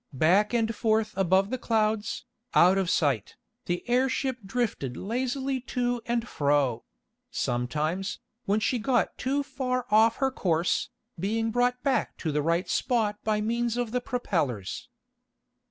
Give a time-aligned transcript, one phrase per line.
[0.17, 3.35] Back and forth above the clouds, out of sight,
[3.67, 6.85] the airship drifted lazily to and fro;
[7.29, 12.67] sometimes, when she got too far off her course, being brought back to the right
[12.67, 14.89] spot by means of the propellers.